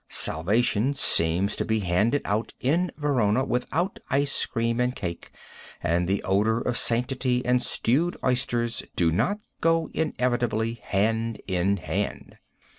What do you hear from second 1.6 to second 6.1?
be handed out in Verona without ice cream and cake, and